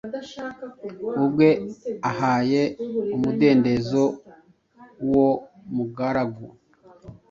[1.23, 1.49] ubwe
[2.09, 2.61] ahaye
[3.15, 4.03] umudendezo
[5.05, 5.29] uwo
[5.75, 6.47] mugaragu.